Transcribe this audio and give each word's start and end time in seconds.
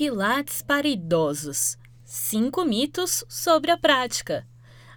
Pilates 0.00 0.62
para 0.62 0.88
idosos. 0.88 1.76
Cinco 2.06 2.64
mitos 2.64 3.22
sobre 3.28 3.70
a 3.70 3.76
prática. 3.76 4.46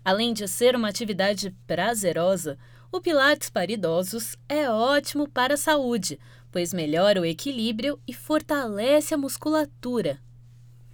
Além 0.02 0.34
de 0.34 0.48
ser 0.48 0.78
uma 0.78 0.88
atividade 0.88 1.54
prazerosa, 1.68 2.58
o 2.90 3.02
Pilates 3.02 3.50
para 3.50 3.70
idosos 3.70 4.38
é 4.48 4.70
ótimo 4.70 5.28
para 5.28 5.56
a 5.56 5.58
saúde, 5.58 6.18
pois 6.50 6.74
melhora 6.74 7.20
o 7.20 7.26
equilíbrio 7.26 8.00
e 8.08 8.14
fortalece 8.14 9.14
a 9.14 9.18
musculatura. 9.18 10.22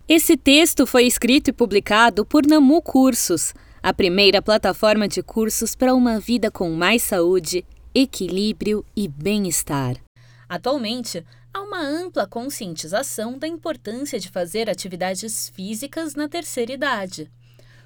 Esse 0.08 0.36
texto 0.36 0.88
foi 0.88 1.05
escrito 1.05 1.50
e 1.50 1.54
publicado 1.54 2.26
por 2.26 2.48
Namu 2.48 2.82
Cursos, 2.82 3.54
a 3.80 3.94
primeira 3.94 4.41
plataforma 4.41 5.07
de 5.07 5.21
cursos 5.21 5.76
para 5.76 5.94
uma 5.94 6.20
vida 6.20 6.50
com 6.50 6.71
mais 6.71 7.04
saúde, 7.04 7.64
equilíbrio 7.94 8.84
e 8.96 9.07
bem-estar. 9.07 9.98
Atualmente, 10.50 11.23
há 11.54 11.62
uma 11.62 11.82
ampla 11.82 12.28
conscientização 12.28 13.38
da 13.38 13.48
importância 13.48 14.20
de 14.20 14.30
fazer 14.30 14.70
atividades 14.70 15.50
físicas 15.50 16.16
na 16.16 16.28
terceira 16.28 16.71
idade. 16.71 17.32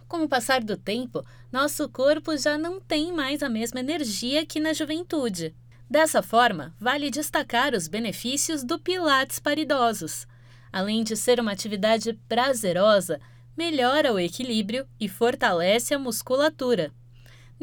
Com 0.08 0.24
o 0.24 0.30
passar 0.30 0.64
do 0.64 0.78
tempo, 0.78 1.26
nosso 1.52 1.88
corpo 1.90 2.38
já 2.38 2.58
não 2.58 2.80
tem 2.80 3.14
mais 3.14 3.42
a 3.42 3.50
mesma 3.50 3.80
energia 3.80 4.46
que 4.46 4.60
na 4.60 4.74
juventude. 4.74 5.56
Dessa 5.90 6.22
forma, 6.22 6.74
vale 6.80 7.10
destacar 7.10 7.74
os 7.74 7.88
benefícios 7.88 8.64
do 8.64 8.80
Pilates 8.80 9.40
para 9.40 9.60
idosos. 9.60 10.28
Além 10.72 11.04
de 11.04 11.16
ser 11.16 11.40
uma 11.40 11.52
atividade 11.52 12.14
prazerosa, 12.28 13.20
melhora 13.56 14.12
o 14.12 14.20
equilíbrio 14.20 14.88
e 15.00 15.08
fortalece 15.08 15.94
a 15.94 16.00
musculatura. 16.00 16.92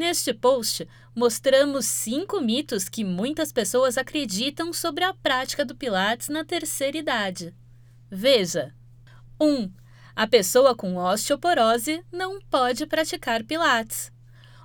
Neste 0.00 0.32
post, 0.32 0.88
mostramos 1.14 1.84
cinco 1.84 2.40
mitos 2.40 2.88
que 2.88 3.04
muitas 3.04 3.52
pessoas 3.52 3.98
acreditam 3.98 4.72
sobre 4.72 5.04
a 5.04 5.12
prática 5.12 5.62
do 5.62 5.76
Pilates 5.76 6.30
na 6.30 6.42
terceira 6.42 6.96
idade. 6.96 7.54
Veja: 8.10 8.74
1. 9.38 9.46
Um, 9.46 9.70
a 10.16 10.26
pessoa 10.26 10.74
com 10.74 10.96
osteoporose 10.96 12.02
não 12.10 12.40
pode 12.40 12.86
praticar 12.86 13.44
Pilates. 13.44 14.10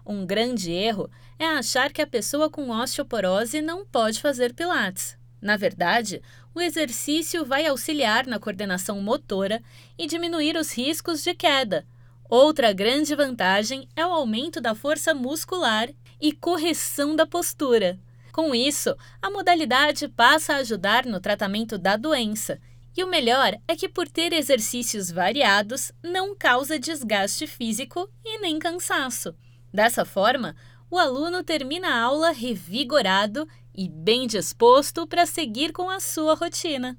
Um 0.05 0.25
grande 0.25 0.71
erro 0.71 1.11
é 1.37 1.45
achar 1.45 1.91
que 1.91 2.01
a 2.01 2.07
pessoa 2.07 2.49
com 2.49 2.69
osteoporose 2.69 3.61
não 3.61 3.85
pode 3.85 4.21
fazer 4.21 4.53
Pilates. 4.53 5.17
Na 5.41 5.57
verdade, 5.57 6.21
o 6.53 6.61
exercício 6.61 7.45
vai 7.45 7.67
auxiliar 7.67 8.25
na 8.25 8.39
coordenação 8.39 9.01
motora 9.01 9.61
e 9.97 10.07
diminuir 10.07 10.55
os 10.55 10.71
riscos 10.71 11.21
de 11.21 11.33
queda, 11.33 11.85
Outra 12.29 12.73
grande 12.73 13.15
vantagem 13.15 13.87
é 13.95 14.05
o 14.05 14.11
aumento 14.11 14.59
da 14.59 14.73
força 14.73 15.13
muscular 15.13 15.89
e 16.19 16.31
correção 16.31 17.15
da 17.15 17.25
postura. 17.25 17.99
Com 18.31 18.53
isso, 18.53 18.95
a 19.21 19.29
modalidade 19.29 20.07
passa 20.07 20.53
a 20.53 20.57
ajudar 20.57 21.05
no 21.05 21.19
tratamento 21.19 21.77
da 21.77 21.95
doença. 21.95 22.59
E 22.97 23.03
o 23.03 23.07
melhor 23.07 23.55
é 23.67 23.75
que, 23.75 23.87
por 23.87 24.07
ter 24.09 24.33
exercícios 24.33 25.11
variados, 25.11 25.91
não 26.01 26.35
causa 26.35 26.79
desgaste 26.79 27.45
físico 27.45 28.09
e 28.23 28.39
nem 28.39 28.57
cansaço. 28.57 29.35
Dessa 29.71 30.03
forma, 30.03 30.55
o 30.89 30.97
aluno 30.97 31.43
termina 31.43 31.89
a 31.89 32.01
aula 32.01 32.31
revigorado 32.31 33.47
e 33.73 33.87
bem 33.87 34.25
disposto 34.25 35.05
para 35.05 35.25
seguir 35.25 35.71
com 35.71 35.89
a 35.89 35.99
sua 35.99 36.33
rotina. 36.33 36.97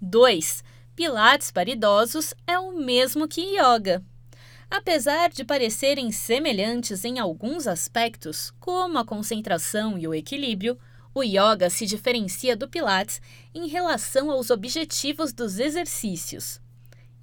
2. 0.00 0.64
Pilates 0.96 1.50
para 1.50 1.70
idosos 1.70 2.34
é 2.46 2.58
o 2.58 2.72
mesmo 2.72 3.28
que 3.28 3.40
yoga. 3.40 4.02
Apesar 4.70 5.30
de 5.30 5.44
parecerem 5.44 6.10
semelhantes 6.10 7.04
em 7.04 7.18
alguns 7.18 7.66
aspectos, 7.66 8.52
como 8.58 8.98
a 8.98 9.04
concentração 9.04 9.98
e 9.98 10.08
o 10.08 10.14
equilíbrio, 10.14 10.78
o 11.14 11.22
yoga 11.22 11.70
se 11.70 11.86
diferencia 11.86 12.56
do 12.56 12.68
Pilates 12.68 13.20
em 13.54 13.68
relação 13.68 14.30
aos 14.30 14.50
objetivos 14.50 15.32
dos 15.32 15.58
exercícios. 15.58 16.60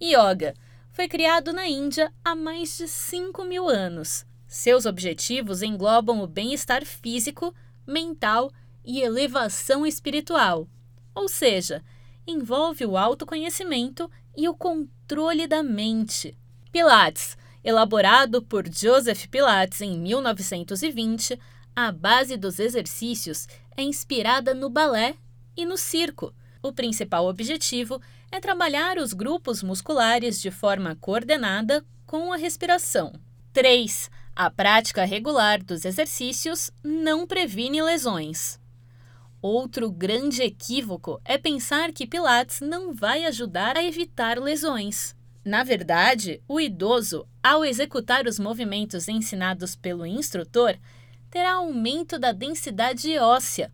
Yoga 0.02 0.54
foi 0.92 1.08
criado 1.08 1.52
na 1.52 1.68
Índia 1.68 2.12
há 2.24 2.34
mais 2.34 2.78
de 2.78 2.88
5 2.88 3.44
mil 3.44 3.68
anos. 3.68 4.26
Seus 4.48 4.86
objetivos 4.86 5.62
englobam 5.62 6.22
o 6.22 6.28
bem-estar 6.28 6.86
físico, 6.86 7.54
mental 7.86 8.52
e 8.84 9.02
elevação 9.02 9.86
espiritual, 9.86 10.68
ou 11.14 11.28
seja, 11.30 11.84
envolve 12.26 12.86
o 12.86 12.98
autoconhecimento 12.98 14.10
e 14.36 14.48
o 14.48 14.56
controle 14.56 15.48
da 15.48 15.62
mente. 15.62 16.38
Pilates, 16.72 17.38
elaborado 17.62 18.42
por 18.42 18.66
Joseph 18.66 19.28
Pilates 19.28 19.82
em 19.82 20.00
1920, 20.00 21.38
a 21.76 21.92
base 21.92 22.38
dos 22.38 22.60
exercícios 22.60 23.46
é 23.76 23.84
inspirada 23.84 24.54
no 24.54 24.70
balé 24.70 25.16
e 25.56 25.66
no 25.66 25.76
circo. 25.76 26.34
O 26.64 26.72
principal 26.72 27.26
objetivo 27.26 28.02
é 28.32 28.40
trabalhar 28.40 28.98
os 28.98 29.12
grupos 29.12 29.62
musculares 29.62 30.42
de 30.42 30.50
forma 30.50 30.96
coordenada 30.96 31.84
com 32.06 32.32
a 32.32 32.38
respiração. 32.38 33.12
3. 33.52 34.10
A 34.34 34.50
prática 34.50 35.04
regular 35.04 35.62
dos 35.62 35.84
exercícios 35.84 36.72
não 36.82 37.28
previne 37.28 37.82
lesões. 37.82 38.58
Outro 39.42 39.92
grande 39.92 40.42
equívoco 40.42 41.20
é 41.26 41.38
pensar 41.38 41.92
que 41.92 42.08
Pilates 42.08 42.62
não 42.62 42.94
vai 42.94 43.26
ajudar 43.26 43.76
a 43.76 43.84
evitar 43.84 44.40
lesões. 44.40 45.20
Na 45.44 45.64
verdade, 45.64 46.42
o 46.48 46.60
idoso, 46.60 47.28
ao 47.42 47.66
executar 47.66 48.28
os 48.28 48.38
movimentos 48.38 49.08
ensinados 49.08 49.76
pelo 49.76 50.06
instrutor, 50.06 50.78
terá 51.32 51.54
aumento 51.54 52.20
da 52.20 52.32
densidade 52.32 53.18
óssea. 53.18 53.72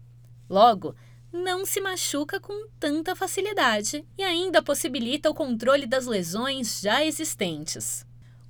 Logo, 0.50 0.96
não 1.32 1.66
se 1.66 1.82
machuca 1.82 2.40
com 2.40 2.68
tanta 2.80 3.16
facilidade 3.16 4.06
e 4.18 4.24
ainda 4.24 4.62
possibilita 4.62 5.30
o 5.30 5.34
controle 5.34 5.86
das 5.86 6.06
lesões 6.06 6.80
já 6.80 7.04
existentes. 7.04 8.06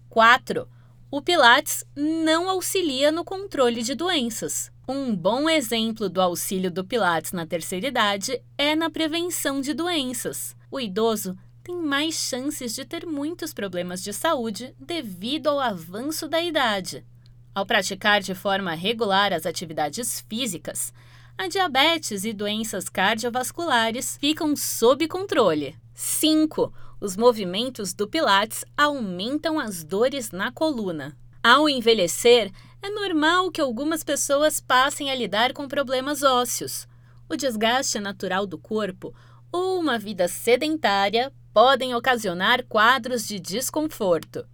4. 0.10 0.68
O 1.10 1.22
Pilates 1.22 1.84
não 1.96 2.50
auxilia 2.50 3.12
no 3.12 3.24
controle 3.24 3.82
de 3.82 3.96
doenças. 3.96 4.72
Um 4.88 5.16
bom 5.16 5.50
exemplo 5.50 6.08
do 6.08 6.22
auxílio 6.22 6.70
do 6.70 6.86
Pilates 6.86 7.32
na 7.32 7.46
terceira 7.46 7.88
idade 7.88 8.42
é 8.58 8.76
na 8.76 8.90
prevenção 8.90 9.60
de 9.60 9.74
doenças. 9.74 10.56
O 10.70 10.80
idoso 10.80 11.38
tem 11.68 11.76
mais 11.76 12.16
chances 12.16 12.74
de 12.74 12.86
ter 12.86 13.06
muitos 13.06 13.54
problemas 13.54 14.02
de 14.02 14.14
saúde 14.14 14.74
devido 14.80 15.48
ao 15.48 15.60
avanço 15.60 16.26
da 16.26 16.42
idade. 16.42 17.06
Ao 17.54 17.66
praticar 17.66 18.22
de 18.22 18.34
forma 18.34 18.74
regular 18.74 19.34
as 19.34 19.46
atividades 19.46 20.24
físicas, 20.30 20.94
a 21.38 21.50
diabetes 21.50 22.24
e 22.24 22.32
doenças 22.32 22.88
cardiovasculares 22.88 24.16
ficam 24.16 24.56
sob 24.56 25.10
controle. 25.10 25.76
5. 25.94 26.74
Os 27.02 27.18
movimentos 27.18 27.94
do 27.94 28.08
Pilates 28.08 28.64
aumentam 28.78 29.60
as 29.60 29.84
dores 29.84 30.32
na 30.32 30.54
coluna. 30.54 31.18
Ao 31.44 31.68
envelhecer, 31.68 32.50
é 32.82 32.90
normal 32.90 33.52
que 33.52 33.60
algumas 33.60 34.06
pessoas 34.06 34.62
passem 34.62 35.12
a 35.12 35.16
lidar 35.16 35.52
com 35.52 35.68
problemas 35.68 36.24
ósseos. 36.24 36.88
O 37.28 37.36
desgaste 37.36 38.00
natural 38.00 38.48
do 38.48 38.58
corpo 38.58 39.14
ou 39.52 39.82
uma 39.82 40.00
vida 40.00 40.30
sedentária 40.30 41.30
podem 41.58 41.96
ocasionar 41.96 42.64
quadros 42.68 43.28
de 43.28 43.40
desconforto. 43.40 44.46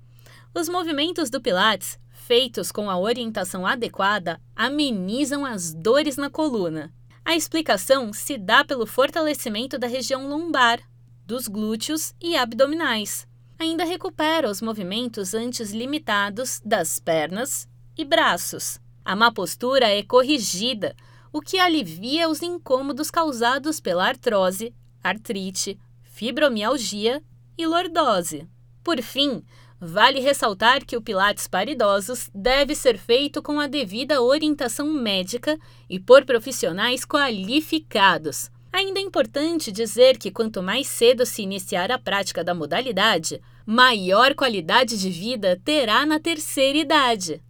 Os 0.56 0.70
movimentos 0.70 1.30
do 1.30 1.42
Pilates, 1.42 2.00
feitos 2.14 2.72
com 2.72 2.90
a 2.90 2.98
orientação 2.98 3.68
adequada, 3.68 4.40
amenizam 4.56 5.46
as 5.46 5.74
dores 5.74 6.16
na 6.16 6.30
coluna. 6.30 6.94
A 7.26 7.36
explicação 7.36 8.14
se 8.14 8.38
dá 8.38 8.64
pelo 8.64 8.86
fortalecimento 8.86 9.78
da 9.78 9.86
região 9.86 10.30
lombar, 10.30 10.80
dos 11.28 11.50
glúteos 11.50 12.16
e 12.22 12.38
abdominais. 12.38 13.28
Ainda 13.60 13.84
recupera 13.84 14.50
os 14.50 14.62
movimentos 14.62 15.34
antes 15.34 15.74
limitados 15.74 16.62
das 16.64 17.00
pernas 17.00 17.68
e 17.98 18.06
braços. 18.06 18.80
A 19.04 19.14
má 19.14 19.30
postura 19.30 19.90
é 19.90 20.02
corrigida, 20.04 20.96
o 21.34 21.42
que 21.42 21.60
alivia 21.60 22.30
os 22.30 22.42
incômodos 22.42 23.12
causados 23.12 23.82
pela 23.82 24.08
artrose, 24.08 24.74
artrite, 25.04 25.78
fibromialgia 26.14 27.24
e 27.58 27.66
lordose. 27.66 28.48
Por 28.84 29.02
fim, 29.02 29.44
vale 29.82 30.20
ressaltar 30.20 30.86
que 30.86 30.96
o 30.96 31.02
Pilates 31.02 31.48
para 31.48 31.72
idosos 31.72 32.30
deve 32.34 32.76
ser 32.76 33.00
feito 33.00 33.42
com 33.42 33.60
a 33.60 33.66
devida 33.66 34.22
orientação 34.22 34.94
médica 34.94 35.58
e 35.90 36.00
por 36.00 36.24
profissionais 36.24 37.04
qualificados. 37.04 38.52
Ainda 38.72 39.00
é 39.00 39.04
importante 39.04 39.72
dizer 39.72 40.20
que 40.20 40.32
quanto 40.32 40.62
mais 40.62 40.88
cedo 40.88 41.26
se 41.26 41.42
iniciar 41.42 41.92
a 41.92 41.98
prática 41.98 42.44
da 42.44 42.54
modalidade, 42.54 43.42
maior 43.66 44.36
qualidade 44.36 45.00
de 45.00 45.10
vida 45.10 45.60
terá 45.66 46.06
na 46.06 46.20
terceira 46.20 46.78
idade. 46.78 47.42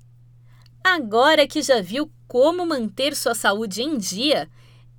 Agora 0.81 1.45
que 1.47 1.61
já 1.61 1.81
viu 1.81 2.09
como 2.27 2.65
manter 2.65 3.13
sua 3.15 3.35
saúde 3.35 3.83
em 3.83 3.97
dia, 3.97 4.49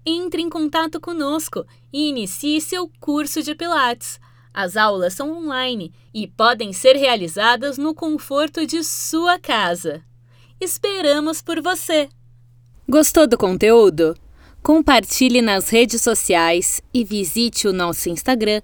entre 0.04 0.42
em 0.42 0.50
contato 0.50 1.00
conosco 1.00 1.64
e 1.92 2.08
inicie 2.08 2.60
seu 2.60 2.90
curso 3.00 3.42
de 3.42 3.54
Pilates. 3.54 4.20
As 4.52 4.76
aulas 4.76 5.14
são 5.14 5.36
online 5.36 5.92
e 6.12 6.26
podem 6.28 6.72
ser 6.72 6.96
realizadas 6.96 7.76
no 7.76 7.94
conforto 7.94 8.66
de 8.66 8.84
sua 8.84 9.38
casa. 9.38 10.02
Esperamos 10.60 11.42
por 11.42 11.60
você! 11.60 12.08
Gostou 12.88 13.26
do 13.26 13.36
conteúdo? 13.36 14.16
Compartilhe 14.62 15.42
nas 15.42 15.68
redes 15.68 16.00
sociais 16.00 16.80
e 16.92 17.04
visite 17.04 17.66
o 17.66 17.72
nosso 17.72 18.08
Instagram 18.08 18.62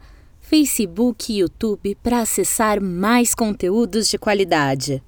Facebook 0.50 1.32
e 1.32 1.38
YouTube 1.38 1.96
para 2.02 2.22
acessar 2.22 2.80
mais 2.80 3.34
conteúdos 3.36 4.08
de 4.08 4.18
qualidade. 4.18 4.98